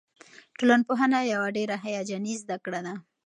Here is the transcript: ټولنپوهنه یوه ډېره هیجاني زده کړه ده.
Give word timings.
ټولنپوهنه 0.57 1.19
یوه 1.33 1.47
ډېره 1.57 1.75
هیجاني 1.85 2.33
زده 2.43 2.57
کړه 2.65 2.79
ده. 2.85 2.93